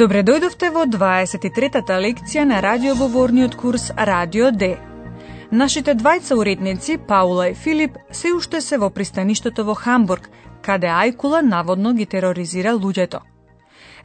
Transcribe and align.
Добре 0.00 0.22
дојдовте 0.24 0.68
во 0.72 0.86
23-та 0.88 1.96
лекција 2.00 2.46
на 2.48 2.62
радиоговорниот 2.64 3.56
курс 3.62 3.90
Радио 4.08 4.46
Д. 4.50 4.70
Нашите 5.50 5.94
двајца 5.94 6.38
уредници, 6.40 6.96
Паула 7.10 7.50
и 7.50 7.54
Филип, 7.54 7.98
се 8.10 8.32
уште 8.32 8.62
се 8.64 8.78
во 8.78 8.88
пристаништето 8.88 9.66
во 9.68 9.74
Хамбург, 9.74 10.30
каде 10.62 10.88
Ајкула 10.88 11.42
наводно 11.42 11.92
ги 11.92 12.06
тероризира 12.06 12.72
луѓето. 12.78 13.20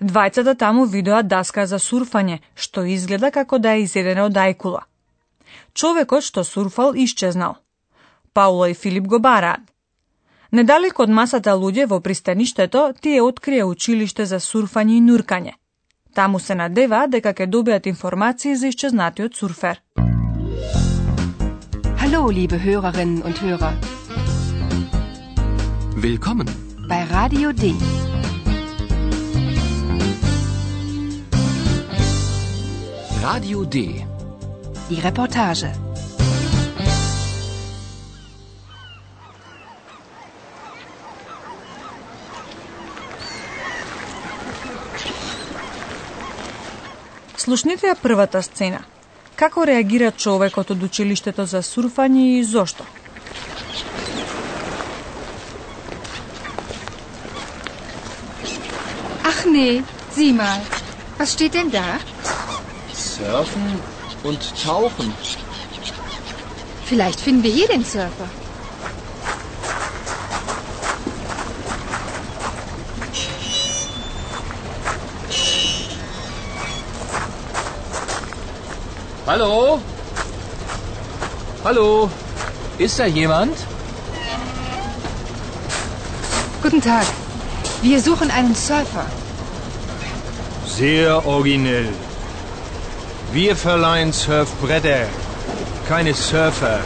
Двајцата 0.01 0.43
да 0.43 0.55
таму 0.65 0.85
видоа 0.85 1.23
даска 1.23 1.65
за 1.65 1.79
сурфање, 1.79 2.41
што 2.55 2.83
изгледа 2.83 3.31
како 3.31 3.57
да 3.57 3.77
е 3.79 3.87
изедена 3.87 4.27
од 4.27 4.35
Ајкула. 4.35 4.83
Човекот 5.73 6.27
што 6.27 6.43
сурфал 6.43 6.95
исчезнал. 6.95 7.55
Паула 8.33 8.69
и 8.69 8.73
Филип 8.73 9.07
го 9.07 9.19
бараат. 9.19 9.61
Недалеко 10.51 11.03
од 11.03 11.09
масата 11.09 11.55
луѓе 11.55 11.87
во 11.87 12.01
пристаништето, 12.01 12.89
тие 12.99 13.21
открие 13.21 13.63
училиште 13.63 14.25
за 14.25 14.43
сурфање 14.43 14.99
и 14.99 15.05
нуркање– 15.11 15.55
Таму 16.14 16.38
се 16.38 16.54
надева 16.54 17.06
дека 17.08 17.32
ќе 17.32 17.46
добијат 17.46 17.86
информации 17.86 18.54
за 18.56 18.66
исчезнатиот 18.68 19.34
сурфер. 19.34 19.80
Hallo, 22.00 22.30
liebe 22.30 22.58
Hörerinnen 22.64 23.22
und 23.22 23.36
Hörer. 23.42 23.74
Willkommen 25.96 26.48
bei 26.88 27.02
Radio 27.04 27.52
D. 27.52 27.74
Radio 33.22 33.64
D. 33.64 33.76
Die 34.88 35.00
Reportage. 35.00 35.83
Слушнете 47.45 47.85
ја 47.85 47.93
првата 48.01 48.39
сцена. 48.41 48.79
Како 49.37 49.67
реагира 49.69 50.07
човекот 50.23 50.71
од 50.73 50.83
училиштето 50.87 51.43
за 51.45 51.59
сурфање 51.61 52.23
и 52.39 52.43
зошто? 52.43 52.85
Ach 59.31 59.43
nee, 59.45 59.83
sieh 60.15 60.33
mal. 60.33 60.63
Was 61.19 61.35
steht 61.37 61.53
denn 61.53 61.69
da? 61.69 61.99
Surfen 62.95 63.77
und 64.23 64.49
Tauchen. 64.63 65.13
Vielleicht 66.89 67.19
finden 67.19 67.43
wir 67.43 67.51
hier 67.51 67.67
den 67.67 67.85
Surfer. 67.85 68.44
Hallo? 79.27 79.81
Hallo? 81.63 82.11
Ist 82.77 82.99
da 82.99 83.07
jemand? 83.07 83.57
Guten 86.61 86.79
Tag. 86.79 87.05
Wir 87.81 87.99
suchen 87.99 88.29
einen 88.29 88.53
Surfer. 88.53 89.07
Sehr 90.67 91.25
originell. 91.25 91.89
Wir 93.31 93.55
verleihen 93.55 94.13
Surfbretter, 94.13 95.07
keine 95.87 96.13
Surfer. 96.13 96.79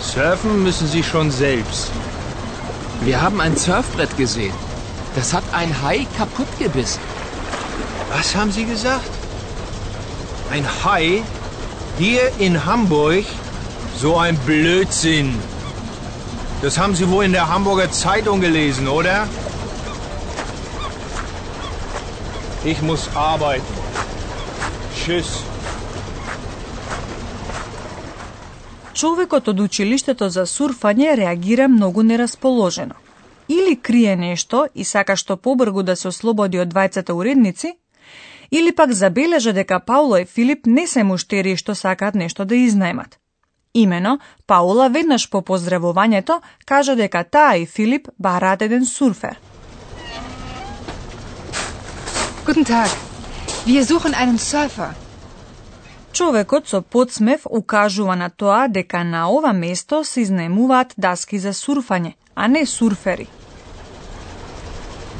Surfen 0.00 0.64
müssen 0.64 0.88
Sie 0.88 1.04
schon 1.04 1.30
selbst. 1.30 1.92
Wir 3.02 3.22
haben 3.22 3.40
ein 3.40 3.56
Surfbrett 3.56 4.16
gesehen. 4.16 4.54
Das 5.14 5.32
hat 5.32 5.44
ein 5.52 5.72
Hai 5.80 6.08
kaputt 6.18 6.48
gebissen. 6.58 7.00
Was 8.12 8.34
haben 8.34 8.50
Sie 8.50 8.64
gesagt? 8.64 9.10
Ein 10.50 10.66
Hai? 10.84 11.22
Hier 11.98 12.30
in 12.38 12.66
Hamburg? 12.66 13.24
So 13.96 14.18
ein 14.18 14.36
Blödsinn. 14.44 15.34
Das 16.60 16.78
haben 16.78 16.94
Sie 16.94 17.08
wohl 17.10 17.24
in 17.24 17.32
der 17.32 17.48
Hamburger 17.48 17.90
Zeitung 17.90 18.42
gelesen, 18.42 18.86
oder? 18.86 19.26
Ich 22.64 22.82
muss 22.82 23.08
arbeiten. 23.14 23.74
Tschüss. 24.94 25.42
Човекот 28.92 29.48
од 29.48 29.60
училиштето 29.60 30.28
за 30.28 30.46
сурфање 30.46 31.16
реагира 31.16 31.68
многу 31.68 32.02
нерасположено. 32.02 32.94
Или 33.48 33.76
крие 33.76 34.16
нешто 34.16 34.66
и 34.74 34.84
сака 34.84 35.16
што 35.16 35.36
побргу 35.36 35.82
да 35.82 35.96
се 35.96 36.08
ослободи 36.08 36.58
од 36.58 36.68
двајцата 36.74 37.12
уредници, 37.12 37.76
или 38.50 38.72
пак 38.72 38.92
забележа 38.92 39.52
дека 39.52 39.80
Пауло 39.80 40.16
и 40.16 40.24
Филип 40.24 40.66
не 40.66 40.86
се 40.86 41.04
муштери 41.04 41.56
што 41.56 41.74
сакаат 41.74 42.14
нешто 42.14 42.44
да 42.44 42.54
изнајмат. 42.54 43.18
Имено, 43.74 44.18
Паула 44.46 44.88
веднаш 44.88 45.30
по 45.30 45.42
поздравувањето 45.42 46.40
кажа 46.64 46.96
дека 46.96 47.24
таа 47.24 47.56
и 47.56 47.66
Филип 47.66 48.08
бараат 48.18 48.62
еден 48.62 48.86
сурфер. 48.86 49.36
Guten 52.46 52.64
Tag. 52.64 52.90
Wir 53.66 53.84
suchen 53.84 54.14
einen 54.14 54.38
Surfer. 54.38 54.94
Човекот 56.12 56.68
со 56.68 56.80
подсмев 56.80 57.40
укажува 57.50 58.14
на 58.16 58.30
тоа 58.30 58.68
дека 58.68 59.04
на 59.04 59.28
ова 59.30 59.52
место 59.52 60.04
се 60.04 60.20
изнемуваат 60.20 60.94
даски 60.96 61.38
за 61.38 61.52
сурфање, 61.52 62.14
а 62.34 62.48
не 62.48 62.66
сурфери. 62.66 63.26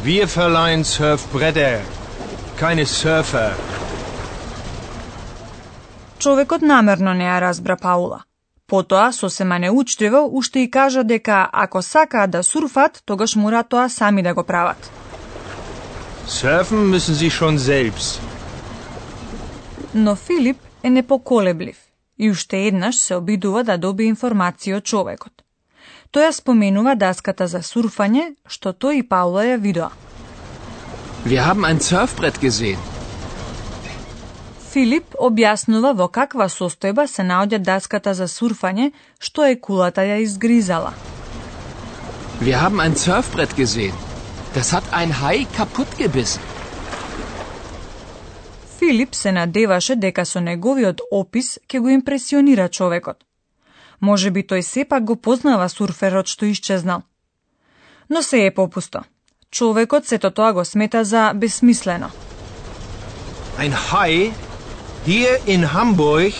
Wir 0.05 0.27
verleihen 0.27 0.85
Surfbretter, 0.85 1.81
keine 2.57 2.87
Surfer. 2.87 3.53
Човекот 6.19 6.63
намерно 6.63 7.13
не 7.15 7.25
ја 7.25 7.41
разбра 7.41 7.77
Паула. 7.77 8.23
Потоа, 8.67 9.13
сосема 9.13 9.59
неучтиво, 9.59 10.29
уште 10.33 10.61
и 10.61 10.71
кажа 10.71 11.05
дека 11.05 11.49
ако 11.53 11.83
сакаат 11.83 12.31
да 12.31 12.43
сурфат, 12.43 13.03
тогаш 13.05 13.37
мора 13.37 13.63
тоа 13.63 13.89
сами 13.89 14.23
да 14.23 14.35
го 14.35 14.45
прават. 14.45 14.91
Surfen 16.27 16.91
müssen 16.91 17.15
Sie 17.15 17.31
schon 17.31 17.57
selbst. 17.59 18.21
Но 19.95 20.17
Филип 20.17 20.57
е 20.83 20.91
непоколеблив 20.91 21.77
и 22.19 22.31
уште 22.31 22.57
еднаш 22.57 22.97
се 22.97 23.15
обидува 23.15 23.65
да 23.65 23.79
добие 23.79 24.13
информација 24.13 24.77
од 24.77 24.85
човекот. 24.85 25.33
Тој 26.13 26.27
ја 26.27 26.33
споменува 26.33 26.95
даската 26.95 27.47
за 27.47 27.61
сурфање, 27.63 28.35
што 28.49 28.73
тој 28.73 28.93
и 29.01 29.09
Паула 29.09 29.45
ја 29.45 29.61
видоа. 29.61 29.91
Wir 31.29 31.45
haben 31.45 31.65
ein 31.65 31.81
Surfbrett 31.81 32.37
gesehen. 32.41 32.79
Филип 34.71 35.17
објаснува 35.29 35.91
во 35.99 36.07
каква 36.17 36.47
состојба 36.47 37.07
се 37.11 37.25
наоѓа 37.27 37.59
даската 37.69 38.13
за 38.15 38.29
сурфање, 38.31 38.93
што 39.19 39.43
е 39.43 39.57
кулата 39.65 40.05
ја 40.07 40.21
изгризала. 40.23 40.93
Wir 42.41 42.61
haben 42.63 42.79
ein 42.85 42.95
Surfbrett 42.95 43.57
gesehen. 43.57 43.97
Das 44.55 44.71
hat 44.73 44.87
ein 44.93 45.11
Hai 45.23 45.49
kaputt 45.57 45.97
gebissen. 45.99 46.43
Филип 48.79 49.15
се 49.15 49.33
надеваше 49.33 49.97
дека 49.97 50.25
со 50.25 50.41
неговиот 50.41 51.03
опис 51.11 51.59
ќе 51.69 51.81
го 51.81 51.89
импресионира 51.89 52.69
човекот. 52.69 53.25
Може 54.01 54.31
би 54.31 54.47
тој 54.47 54.61
сепак 54.61 55.05
го 55.05 55.17
познава 55.17 55.69
сурферот 55.69 56.27
што 56.27 56.47
исчезнал. 56.47 57.03
Но 58.09 58.23
се 58.23 58.47
е 58.47 58.55
попусто. 58.55 59.03
Човекот 59.51 60.07
сето 60.07 60.31
тоа 60.31 60.53
го 60.53 60.65
смета 60.65 61.05
за 61.05 61.33
безсмислено. 61.35 62.11
Ein 63.59 63.73
Hai? 63.73 64.33
Hier 65.07 65.39
in 65.47 65.65
Hamburg? 65.65 66.33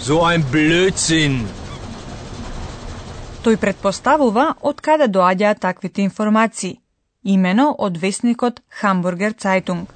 So 0.00 0.22
ein 0.22 0.42
Blödsinn. 0.52 1.46
Тој 3.44 3.56
предпоставува 3.56 4.44
од 4.60 4.80
каде 4.80 5.08
доаѓаат 5.08 5.58
таквите 5.60 6.02
информации, 6.04 6.78
имено 7.24 7.74
од 7.78 7.98
вестникот 7.98 8.60
Hamburger 8.82 9.32
Zeitung. 9.32 9.86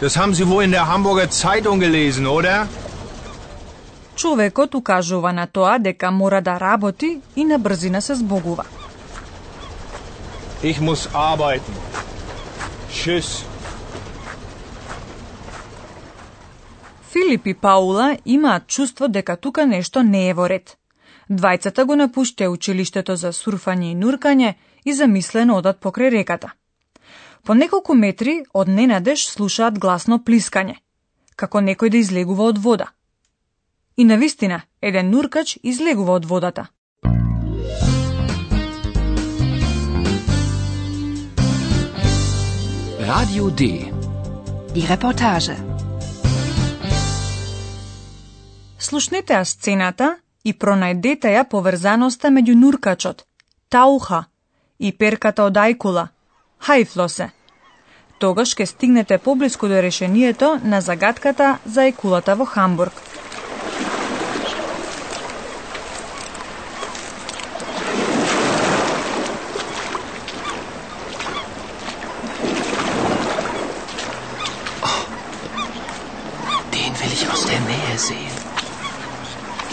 Das 0.00 0.16
haben 0.16 0.34
Sie 0.34 0.48
wohl 0.48 0.64
in 0.64 0.70
der 0.70 0.86
Hamburger 0.88 1.28
Zeitung 1.30 1.80
gelesen, 1.80 2.26
oder? 2.26 2.66
Човекот 4.16 4.74
укажува 4.74 5.32
на 5.32 5.46
тоа 5.46 5.78
дека 5.78 6.10
мора 6.10 6.40
да 6.40 6.60
работи 6.60 7.20
и 7.36 7.44
на 7.44 7.58
брзина 7.58 8.02
се 8.02 8.14
збогува. 8.14 8.64
Ich 10.62 10.78
muss 10.78 11.08
arbeiten. 11.14 11.74
Tschüss. 12.92 13.44
Филип 17.10 17.46
и 17.46 17.54
Паула 17.54 18.18
имаат 18.24 18.66
чувство 18.66 19.08
дека 19.08 19.36
тука 19.36 19.66
нешто 19.66 20.02
не 20.02 20.28
е 20.28 20.34
во 20.34 20.48
ред. 20.48 20.76
Двајцата 21.30 21.84
го 21.84 21.96
напуштија 21.96 22.50
училиштето 22.52 23.16
за 23.16 23.32
сурфање 23.32 23.92
и 23.92 23.94
нуркање 23.94 24.54
и 24.84 24.92
замислено 24.92 25.56
одат 25.56 25.80
покрај 25.80 26.10
реката. 26.10 26.52
По 27.44 27.54
неколку 27.54 27.94
метри 27.94 28.44
од 28.52 28.68
ненадеж 28.68 29.28
слушаат 29.30 29.78
гласно 29.78 30.18
плискање, 30.18 30.76
како 31.36 31.60
некој 31.60 31.88
да 31.88 31.96
излегува 31.96 32.44
од 32.52 32.58
вода. 32.58 32.92
И 33.96 34.04
на 34.04 34.16
вистина, 34.16 34.60
еден 34.82 35.10
нуркач 35.10 35.56
излегува 35.62 36.12
од 36.20 36.26
водата. 36.26 36.66
Radio 43.10 43.50
D. 43.50 43.62
Die 44.74 44.86
Reportage. 44.86 45.54
Слушнете 48.78 49.34
ја 49.34 49.42
сцената 49.44 50.10
и 50.46 50.52
пронајдете 50.54 51.32
ја 51.34 51.42
поврзаноста 51.50 52.30
меѓу 52.30 52.54
нуркачот, 52.60 53.24
тауха 53.68 54.20
и 54.78 54.92
перката 54.92 55.48
од 55.50 55.58
ајкула, 55.58 56.06
хајфлосе. 56.62 57.32
Тогаш 58.22 58.54
ќе 58.54 58.70
стигнете 58.70 59.18
поблиску 59.18 59.66
до 59.66 59.82
решението 59.82 60.60
на 60.62 60.80
загадката 60.80 61.58
за 61.66 61.90
ајкулата 61.90 62.38
во 62.38 62.46
Хамбург. 62.46 62.94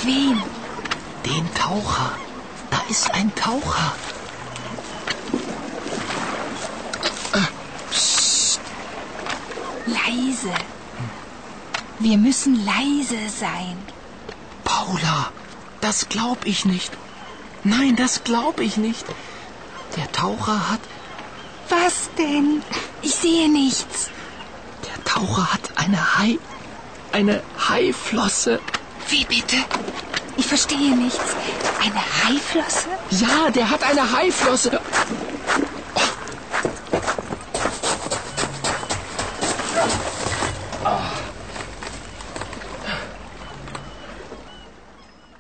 Wen? 0.04 0.42
Den 1.26 1.54
Taucher. 1.54 2.12
Da 2.72 2.82
ist 2.90 3.14
ein 3.14 3.34
Taucher. 3.36 3.94
Leise. 9.88 10.54
Wir 12.00 12.18
müssen 12.18 12.66
leise 12.66 13.30
sein. 13.30 13.78
Paula, 14.64 15.32
das 15.82 16.10
glaub 16.10 16.46
ich 16.46 16.66
nicht. 16.66 16.92
Nein, 17.64 17.96
das 17.96 18.24
glaub 18.24 18.60
ich 18.60 18.78
nicht. 18.78 19.06
Der 19.96 20.12
Taucher 20.12 20.70
hat. 20.70 20.82
Was 21.70 22.10
denn? 22.18 22.62
Ich 23.02 23.16
sehe 23.16 23.50
nichts. 23.50 24.10
Der 24.86 25.04
Taucher 25.04 25.54
hat 25.54 25.72
eine 25.76 26.18
Hai. 26.18 26.38
Eine 27.12 27.42
Haiflosse. 27.68 28.60
Wie 29.10 29.26
bitte? 29.26 29.58
Ich 30.36 30.46
verstehe 30.46 30.96
nichts. 30.96 31.36
Eine 31.86 32.02
Haiflosse? 32.24 32.90
Ja, 33.12 33.50
der 33.52 33.70
hat 33.70 33.84
eine 33.84 34.12
Haiflosse. 34.12 34.80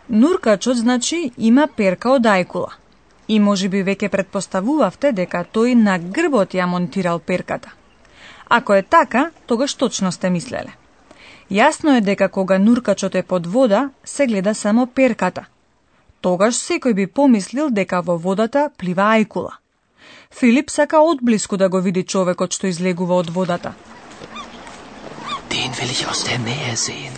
Нуркачот, 0.10 0.78
значи, 0.78 1.31
има 1.38 1.68
перка 1.68 2.12
од 2.16 2.25
ајкула. 2.25 2.72
И 3.28 3.40
може 3.40 3.68
би 3.69 3.84
веќе 3.84 4.08
предпоставувавте 4.08 5.12
дека 5.12 5.44
тој 5.44 5.75
на 5.75 6.00
грбот 6.00 6.56
ја 6.56 6.66
монтирал 6.66 7.19
перката. 7.19 7.74
Ако 8.50 8.74
е 8.74 8.81
така, 8.81 9.31
тогаш 9.46 9.74
точно 9.74 10.12
сте 10.12 10.30
мислеле. 10.30 10.72
Јасно 11.51 11.97
е 11.97 12.01
дека 12.01 12.27
кога 12.27 12.57
нуркачот 12.59 13.15
е 13.15 13.23
под 13.23 13.47
вода, 13.47 13.89
се 14.03 14.27
гледа 14.27 14.53
само 14.55 14.85
перката. 14.88 15.45
Тогаш 16.21 16.55
секој 16.55 16.94
би 16.94 17.07
помислил 17.07 17.69
дека 17.69 18.01
во 18.01 18.17
водата 18.17 18.69
плива 18.77 19.13
ајкула. 19.15 19.53
Филип 20.31 20.69
сака 20.69 20.99
одблиску 20.99 21.57
да 21.57 21.69
го 21.69 21.79
види 21.79 22.03
човекот 22.03 22.53
што 22.53 22.67
излегува 22.67 23.15
од 23.15 23.29
водата. 23.29 23.73
Den 25.49 25.71
will 25.71 25.91
ich 25.91 26.03
aus 26.09 26.23
der 26.27 26.39
Nähe 26.39 26.75
sehen. 26.75 27.15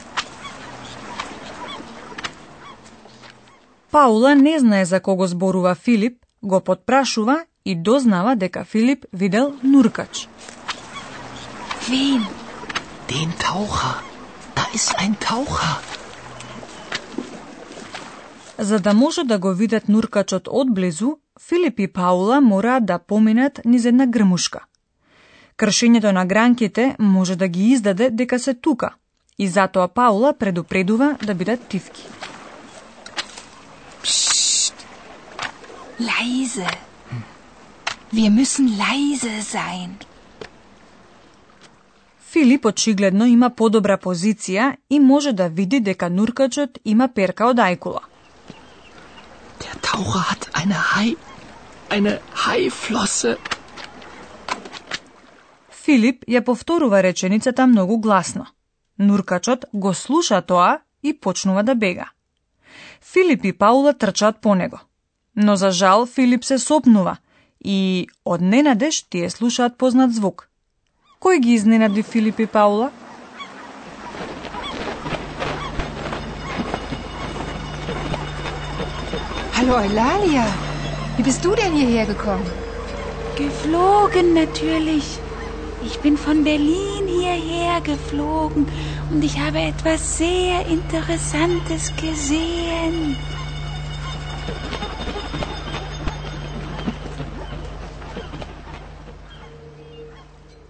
Паула 3.91 4.35
не 4.35 4.59
знае 4.59 4.85
за 4.85 4.99
кого 4.99 5.27
зборува 5.27 5.75
Филип, 5.75 6.17
го 6.43 6.61
подпрашува 6.61 7.45
и 7.65 7.75
дознава 7.75 8.35
дека 8.35 8.63
Филип 8.63 9.05
видел 9.13 9.53
нуркач. 9.63 10.27
Wen? 11.89 12.21
Den 13.07 13.33
Taucher. 13.41 14.08
Ist 14.73 14.93
ein 14.99 15.15
Taucher. 15.19 15.81
За 18.57 18.79
да 18.79 18.93
може 18.93 19.23
да 19.23 19.39
го 19.39 19.53
видат 19.53 19.89
нуркачот 19.89 20.47
одблизу, 20.51 21.11
Филип 21.47 21.79
и 21.79 21.87
Паула 21.87 22.41
мораат 22.41 22.85
да 22.85 22.99
поминат 22.99 23.61
низ 23.65 23.85
една 23.85 24.07
грмушка. 24.07 24.59
Кршењето 25.57 26.11
на 26.11 26.25
гранките 26.25 26.95
може 26.99 27.35
да 27.35 27.47
ги 27.47 27.63
издаде 27.63 28.09
дека 28.09 28.39
се 28.39 28.53
тука, 28.53 28.93
и 29.39 29.47
затоа 29.47 29.87
Паула 29.87 30.33
предупредува 30.39 31.17
да 31.25 31.35
бидат 31.35 31.67
тивки. 31.67 32.07
Leise. 35.99 36.69
Wir 38.13 38.29
müssen 38.39 38.67
leise 38.77 39.41
sein. 39.41 40.08
Филип 42.31 42.65
очигледно 42.65 43.25
има 43.25 43.47
подобра 43.49 43.95
позиција 43.97 44.75
и 44.89 44.99
може 44.99 45.31
да 45.33 45.47
види 45.49 45.79
дека 45.79 46.09
нуркачот 46.09 46.77
има 46.85 47.07
перка 47.07 47.47
од 47.49 47.57
ајкула. 47.57 48.01
Der 49.61 49.79
Taucher 49.81 50.21
hat 50.29 50.45
eine 50.53 50.77
Hai. 50.89 51.15
Eine 51.89 52.19
Haiflosse. 52.43 53.37
Филип 55.71 56.27
ја 56.29 56.43
повторува 56.45 57.01
реченицата 57.03 57.65
многу 57.67 57.97
гласно. 57.97 58.45
Нуркачот 58.99 59.65
го 59.73 59.93
слуша 59.93 60.41
тоа 60.41 60.81
и 61.03 61.13
почнува 61.13 61.63
да 61.63 61.75
бега. 61.75 62.11
Филип 63.01 63.45
и 63.45 63.53
Паула 63.53 63.93
трчаат 63.93 64.41
по 64.41 64.55
него. 64.55 64.79
Но 65.35 65.55
за 65.55 65.71
жал 65.71 66.05
Филип 66.05 66.43
се 66.43 66.59
сопнува 66.59 67.17
и 67.65 68.07
од 68.25 68.41
ненадеж 68.41 69.01
тие 69.09 69.29
слушаат 69.29 69.77
познат 69.77 70.13
звук. 70.13 70.48
Кој 71.24 71.38
ги 71.40 71.54
изненади 71.56 72.02
Филип 72.04 72.40
и 72.44 72.46
Паула? 72.54 72.90
Hallo 79.56 79.78
Eulalia, 79.78 80.44
wie 81.16 81.22
bist 81.22 81.42
du 81.46 81.54
denn 81.54 81.72
hierher 81.72 82.04
gekommen? 82.04 82.44
Geflogen 83.38 84.34
natürlich. 84.34 85.06
Ich 85.86 85.98
bin 86.00 86.18
von 86.18 86.44
Berlin 86.44 87.06
hierher 87.06 87.80
geflogen 87.80 88.66
und 89.10 89.24
ich 89.24 89.40
habe 89.40 89.60
etwas 89.60 90.18
sehr 90.18 90.66
Interessantes 90.66 91.90
gesehen. 91.96 93.16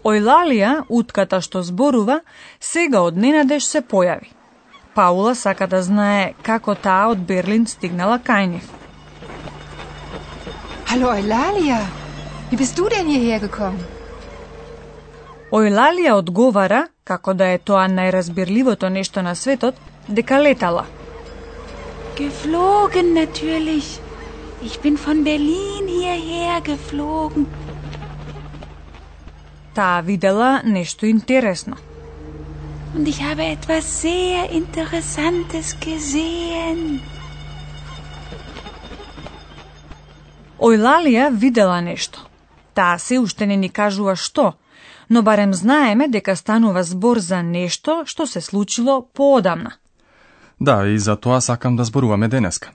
Ојлалија, 0.10 0.72
утката 0.90 1.42
што 1.46 1.62
зборува, 1.62 2.20
сега 2.60 3.02
од 3.06 3.18
ненадеж 3.18 3.66
се 3.68 3.82
појави. 3.94 4.32
Паула 4.96 5.36
сака 5.36 5.68
да 5.68 5.82
знае 5.86 6.34
како 6.44 6.76
таа 6.76 7.12
од 7.14 7.22
Берлин 7.30 7.68
стигнала 7.68 8.18
кај 8.30 8.48
нив. 8.54 8.66
Hallo 10.90 11.14
Eulalia, 11.14 11.80
wie 12.50 12.58
bist 12.58 12.76
du 12.78 12.90
denn 12.90 13.12
hierher 13.14 13.44
gekommen? 13.46 13.86
Ојлалија 15.54 16.16
одговара, 16.18 16.88
како 17.04 17.34
да 17.34 17.52
е 17.54 17.60
тоа 17.70 17.86
најразбирливото 17.90 18.90
нешто 18.90 19.22
на 19.22 19.36
светот, 19.36 19.76
дека 20.08 20.42
летала. 20.42 20.86
Geflogen 22.18 23.14
natürlich. 23.14 24.00
Ich 24.62 24.80
bin 24.82 24.98
von 24.98 25.24
Berlin 25.24 25.88
hierher 25.88 26.62
geflogen. 26.62 27.46
Таа 29.74 30.02
видела 30.02 30.62
нешто 30.64 31.10
интересно. 31.10 31.78
Und 32.96 33.08
ich 33.08 33.22
habe 33.22 33.44
etwas 33.44 34.02
sehr 34.02 34.50
Interessantes 34.52 35.76
gesehen. 35.80 37.02
Ојлалија 40.60 41.30
видела 41.32 41.82
нешто. 41.82 42.20
Таа 42.74 42.98
се 43.00 43.20
уште 43.20 43.46
не 43.46 43.56
ни 43.56 43.70
кажува 43.70 44.16
што, 44.16 44.54
но 45.10 45.22
барем 45.22 45.54
знаеме 45.54 46.08
дека 46.08 46.36
станува 46.36 46.84
збор 46.84 47.20
за 47.20 47.42
нешто 47.44 48.04
што 48.06 48.28
се 48.28 48.42
случило 48.42 49.02
поодамна. 49.14 49.72
Да, 50.60 50.88
и 50.88 51.00
за 51.00 51.16
тоа 51.16 51.42
сакам 51.42 51.76
да 51.76 51.84
зборуваме 51.84 52.28
денеска. 52.28 52.72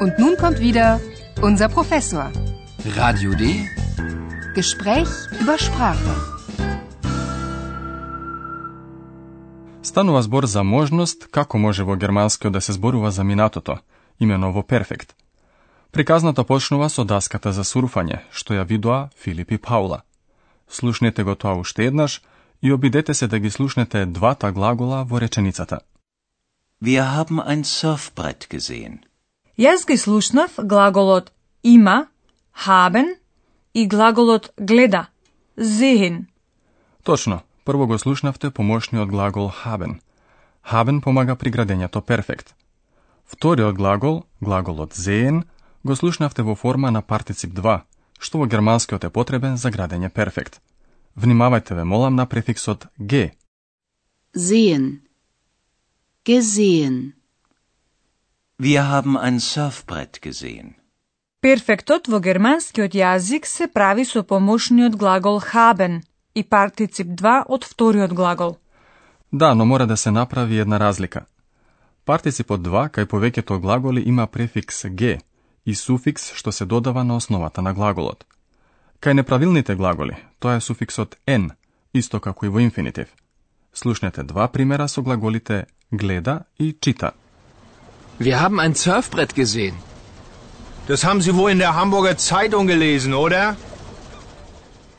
Und 0.00 0.18
nun 0.18 0.36
kommt 0.36 0.60
wieder 0.60 1.00
Unser 1.42 1.68
Professor. 1.68 2.30
Radio 2.96 3.30
D. 3.34 3.44
Gespräch 4.54 5.08
über 5.40 5.56
Sprache. 5.58 6.14
Станува 9.82 10.22
збор 10.22 10.44
за 10.44 10.62
можност 10.62 11.28
како 11.30 11.58
може 11.58 11.84
во 11.84 11.96
германскиот 11.96 12.52
да 12.52 12.60
се 12.60 12.72
зборува 12.72 13.10
за 13.10 13.24
минатото, 13.24 13.78
имено 14.20 14.52
во 14.52 14.62
перфект. 14.62 15.14
Приказната 15.92 16.44
почнува 16.44 16.88
со 16.88 17.04
даската 17.04 17.52
за 17.52 17.64
сурфање, 17.64 18.20
што 18.30 18.54
ја 18.54 18.68
видоа 18.68 19.08
Филип 19.16 19.52
и 19.52 19.58
Паула. 19.58 20.02
Слушнете 20.68 21.24
го 21.24 21.34
тоа 21.34 21.56
уште 21.56 21.86
еднаш 21.86 22.22
и 22.62 22.72
обидете 22.72 23.14
се 23.14 23.26
да 23.26 23.38
ги 23.38 23.50
слушнете 23.50 24.06
двата 24.06 24.52
глагола 24.52 25.04
во 25.04 25.20
реченицата. 25.20 25.80
Wir 26.82 27.02
haben 27.16 27.40
ein 27.40 27.64
Surfbrett 27.64 28.48
gesehen. 28.50 29.09
Јас 29.60 29.82
ги 29.84 29.96
слушнав 30.00 30.54
глаголот 30.56 31.32
има, 31.62 32.06
haben 32.66 33.16
и 33.74 33.86
глаголот 33.86 34.52
гледа, 34.56 35.10
sehen. 35.56 36.24
Точно, 37.04 37.40
прво 37.64 37.86
го 37.86 37.98
слушнавте 37.98 38.50
помошниот 38.50 39.08
глагол 39.08 39.52
haben. 39.64 40.00
Haben 40.64 41.00
помага 41.00 41.36
при 41.36 41.50
градењето 41.50 42.00
перфект. 42.00 42.54
Вториот 43.26 43.76
глагол, 43.76 44.24
глаголот 44.40 44.94
sehen, 44.94 45.42
го 45.84 45.96
слушнавте 45.96 46.42
во 46.42 46.54
форма 46.54 46.90
на 46.90 47.02
партицип 47.02 47.52
2, 47.52 47.80
што 48.18 48.38
во 48.38 48.46
германскиот 48.46 49.04
е 49.04 49.10
потребен 49.10 49.56
за 49.56 49.68
градење 49.70 50.08
перфект. 50.08 50.60
Внимавајте 51.16 51.74
ве 51.74 51.84
молам 51.84 52.14
на 52.14 52.26
префиксот 52.26 52.86
G. 52.98 53.32
Sehen. 54.34 55.00
Gesehen. 56.24 57.19
Wir 58.62 58.88
haben 58.88 59.16
ein 59.16 59.40
Surfbrett 59.40 60.20
gesehen. 60.20 60.74
Перфектот 61.40 62.08
во 62.12 62.18
германскиот 62.20 62.92
јазик 62.92 63.46
се 63.48 63.68
прави 63.72 64.04
со 64.04 64.20
помошниот 64.22 64.98
глагол 65.00 65.40
haben 65.52 66.02
и 66.34 66.42
партицип 66.42 67.06
2 67.06 67.44
од 67.48 67.64
вториот 67.64 68.12
глагол. 68.12 68.58
Да, 69.32 69.54
но 69.54 69.64
мора 69.64 69.86
да 69.86 69.96
се 69.96 70.10
направи 70.10 70.58
една 70.58 70.80
разлика. 70.80 71.24
Партиципот 72.04 72.60
2 72.60 72.90
кај 72.90 73.06
повеќето 73.06 73.58
глаголи 73.60 74.02
има 74.06 74.26
префикс 74.26 74.84
G 74.84 75.20
и 75.64 75.74
суфикс 75.74 76.32
што 76.34 76.52
се 76.52 76.66
додава 76.66 77.04
на 77.04 77.16
основата 77.16 77.62
на 77.62 77.72
глаголот. 77.72 78.26
Кај 79.00 79.12
неправилните 79.12 79.74
глаголи, 79.74 80.16
тоа 80.38 80.56
е 80.56 80.60
суфиксот 80.60 81.16
n, 81.26 81.50
исто 81.94 82.20
како 82.20 82.46
и 82.46 82.48
во 82.48 82.60
инфинитив. 82.60 83.08
Слушнете 83.72 84.22
два 84.22 84.48
примера 84.48 84.88
со 84.88 85.02
глаголите 85.02 85.64
гледа 85.92 86.44
и 86.58 86.76
чита. 86.80 87.12
Wir 88.26 88.36
haben 88.42 88.58
ein 88.60 88.74
Surfbrett 88.74 89.34
gesehen. 89.34 89.76
Das 90.88 91.04
haben 91.06 91.22
Sie 91.26 91.34
wohl 91.38 91.50
in 91.52 91.60
der 91.64 91.74
Hamburger 91.74 92.16
Zeitung 92.18 92.66
gelesen, 92.66 93.14
oder? 93.14 93.56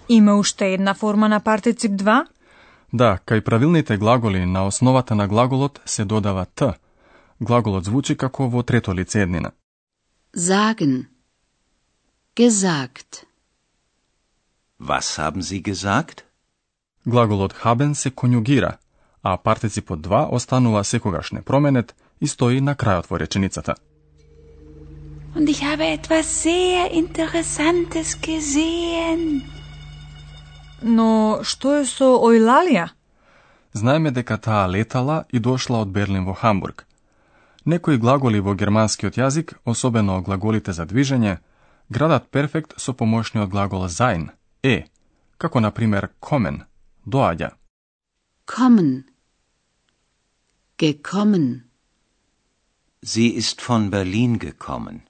Има 0.09 0.35
уште 0.35 0.65
една 0.73 0.93
форма 0.93 1.27
на 1.29 1.39
партицип 1.39 1.91
2, 1.91 2.25
Да, 2.93 3.19
кај 3.25 3.41
правилните 3.41 3.97
глаголи 3.97 4.45
на 4.45 4.65
основата 4.67 5.15
на 5.15 5.27
глаголот 5.27 5.81
се 5.85 6.05
додава 6.05 6.45
т. 6.45 6.73
Глаголот 7.41 7.85
звучи 7.85 8.17
како 8.17 8.49
во 8.49 8.63
трето 8.63 8.93
лице 8.93 9.21
еднина. 9.21 9.51
Sagen. 10.37 11.05
Gesagt. 12.35 13.23
Was 14.79 15.17
haben 15.17 15.41
Sie 15.41 15.61
gesagt? 15.61 16.23
Глаголот 17.07 17.53
haben 17.53 17.93
се 17.93 18.11
конјугира, 18.11 18.77
а 19.23 19.37
партиципот 19.37 19.99
2 19.99 20.27
останува 20.31 20.83
секогаш 20.83 21.31
непроменет 21.31 21.95
и 22.21 22.27
стои 22.27 22.61
на 22.61 22.75
крајот 22.75 23.09
во 23.09 23.17
реченицата. 23.17 23.75
Und 25.35 25.49
ich 25.49 25.63
habe 25.63 25.85
etwas 25.85 26.25
sehr 26.43 26.91
Interessantes 26.91 28.15
gesehen. 28.21 29.41
но 30.81 31.41
што 31.43 31.75
е 31.81 31.85
со 31.85 32.17
Ојлалија? 32.17 32.89
Знаеме 33.73 34.11
дека 34.11 34.37
таа 34.37 34.67
летала 34.67 35.25
и 35.29 35.39
дошла 35.39 35.81
од 35.81 35.91
Берлин 35.91 36.25
во 36.25 36.33
Хамбург. 36.33 36.85
Некои 37.65 37.97
глаголи 37.97 38.39
во 38.39 38.55
германскиот 38.55 39.17
јазик, 39.17 39.53
особено 39.65 40.21
глаголите 40.21 40.73
за 40.73 40.85
движење, 40.85 41.37
градат 41.89 42.29
перфект 42.31 42.73
со 42.77 42.93
помошниот 42.93 43.49
глагол 43.49 43.87
sein, 43.87 44.31
е, 44.63 44.87
како 45.37 45.59
на 45.59 45.71
пример 45.71 46.09
kommen, 46.19 46.65
доаѓа. 47.05 47.51
Kommen. 48.45 49.05
Gekommen. 50.77 51.70
Sie 53.03 53.29
ist 53.29 53.61
von 53.61 53.89
Berlin 53.89 54.37
gekommen. 54.39 55.01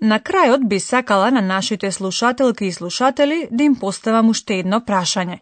На 0.00 0.18
крајот 0.20 0.68
би 0.68 0.78
сакала 0.80 1.30
на 1.30 1.40
нашите 1.40 1.92
слушателки 1.92 2.64
и 2.64 2.72
слушатели 2.72 3.48
да 3.50 3.64
им 3.64 3.76
поставам 3.76 4.28
уште 4.28 4.58
едно 4.58 4.80
прашање. 4.80 5.38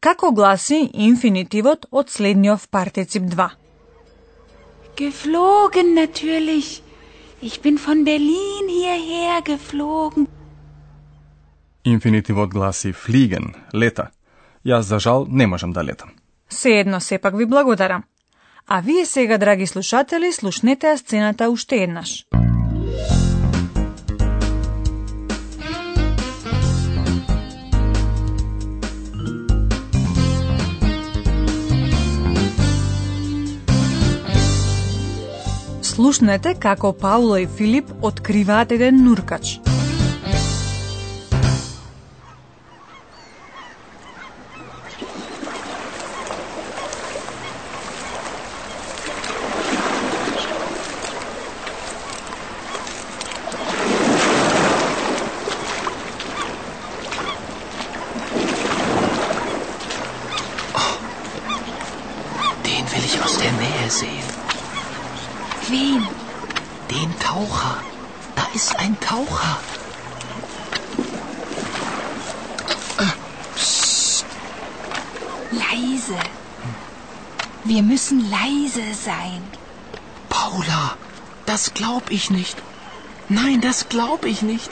Како 0.00 0.32
гласи 0.32 0.90
инфинитивот 0.94 1.86
од 1.90 2.10
следниот 2.10 2.68
партицип 2.70 3.22
2? 3.22 3.48
Geflogen 4.96 5.94
natürlich. 5.94 6.82
Ich 7.42 7.60
bin 7.60 7.76
von 7.76 8.04
Berlin 8.04 8.64
hierher 8.68 9.42
geflogen. 9.42 10.26
Инфинитивот 11.84 12.50
гласи 12.50 12.92
fliegen, 12.92 13.54
лета. 13.72 14.10
Јас 14.64 14.80
за 14.80 14.98
жал 14.98 15.26
не 15.28 15.46
можам 15.46 15.72
да 15.72 15.84
летам. 15.84 16.10
Seedno 16.48 17.00
сепак 17.00 17.36
ви 17.36 17.46
благодарам. 17.46 18.04
А 18.68 18.80
вие 18.80 19.06
сега, 19.06 19.38
драги 19.38 19.66
слушатели, 19.66 20.32
слушнете 20.32 20.88
ја 20.90 20.96
сцената 20.98 21.46
уште 21.50 21.76
еднаш. 21.86 22.26
Слушнете 35.82 36.56
како 36.58 36.90
Пауло 36.92 37.38
и 37.38 37.46
Филип 37.46 37.94
откриваат 38.02 38.72
еден 38.72 39.04
нуркач. 39.04 39.60
Sehen. 63.90 64.24
Wen? 65.68 66.06
Den 66.90 67.18
Taucher. 67.18 67.82
Da 68.34 68.46
ist 68.54 68.76
ein 68.78 68.98
Taucher. 69.00 69.58
Leise. 75.50 76.18
Wir 77.64 77.82
müssen 77.82 78.30
leise 78.30 78.94
sein. 78.94 79.42
Paula, 80.28 80.96
das 81.46 81.74
glaub 81.74 82.10
ich 82.10 82.30
nicht. 82.30 82.56
Nein, 83.28 83.60
das 83.60 83.88
glaub 83.88 84.24
ich 84.24 84.42
nicht. 84.42 84.70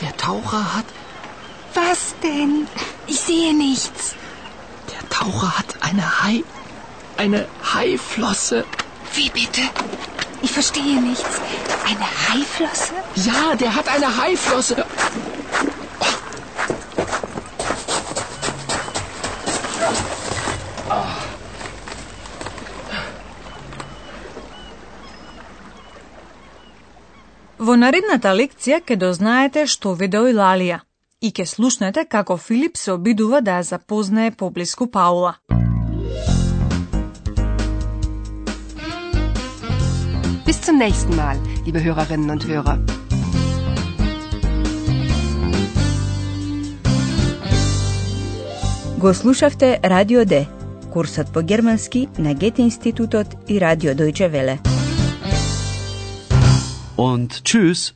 Der 0.00 0.16
Taucher 0.16 0.74
hat. 0.74 0.84
Was 1.74 2.14
denn? 2.22 2.68
Ich 3.06 3.20
sehe 3.20 3.54
nichts. 3.54 4.14
Der 4.92 5.08
Taucher 5.08 5.58
hat 5.58 5.82
eine 5.82 6.22
Hai. 6.22 6.44
eine 7.16 7.46
Haiflosse. 7.76 8.64
Wie 9.14 9.28
bitte? 9.28 9.60
Ich 10.40 10.50
verstehe 10.50 10.98
nichts. 10.98 11.40
Eine 11.84 12.06
Haiflosse? 12.28 12.94
Ja, 13.16 13.54
der 13.54 13.74
hat 13.74 13.88
eine 13.88 14.16
Haiflosse. 14.16 14.86
Во 27.58 27.76
наредната 27.76 28.32
лекција 28.32 28.80
ќе 28.80 28.96
дознаете 28.96 29.66
што 29.66 29.92
видео 30.00 30.24
и 30.32 30.34
Лалија 30.40 30.80
и 31.20 31.28
ќе 31.28 31.44
слушнете 31.44 32.08
како 32.08 32.36
Филип 32.36 32.76
се 32.80 32.96
обидува 32.96 33.40
да 33.40 33.60
ја 33.60 33.68
запознае 33.74 34.30
поблиску 34.30 34.86
Паула. 34.86 35.36
Bis 40.46 40.60
zum 40.60 40.78
nächsten 40.78 41.16
Mal, 41.16 41.36
liebe 41.64 41.82
Hörerinnen 41.82 42.30
und 42.30 42.46
Hörer. 42.46 42.78
Го 49.00 49.12
слушавте 49.12 49.80
Радио 49.82 50.24
Д, 50.24 50.46
курсот 50.92 51.32
по 51.32 51.42
германски 51.42 52.08
на 52.16 52.32
Гете 52.34 52.62
институтот 52.62 53.26
и 53.48 53.58
Радио 53.58 53.90
Дојче 53.90 54.28
Веле. 54.28 54.60
Und 56.96 57.42
tschüss. 57.42 57.92